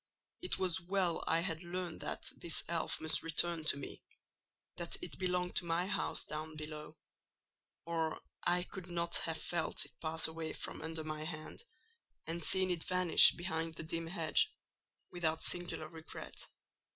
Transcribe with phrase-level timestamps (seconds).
[0.41, 5.55] It was well I had learnt that this elf must return to me—that it belonged
[5.57, 11.03] to my house down below—or I could not have felt it pass away from under
[11.03, 11.63] my hand,
[12.25, 14.51] and seen it vanish behind the dim hedge,
[15.11, 16.47] without singular regret.